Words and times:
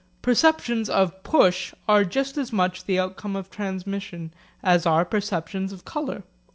Perceptions 0.23 0.89
of 0.89 1.21
push 1.21 1.75
are 1.87 2.03
just 2.03 2.35
as 2.35 2.51
much 2.51 2.85
the 2.85 2.97
outcome 2.97 3.35
of 3.35 3.51
transmission 3.51 4.33
as 4.63 4.87
are 4.87 5.05
perceptions 5.05 5.71
of 5.71 5.85
colour. 5.85 6.23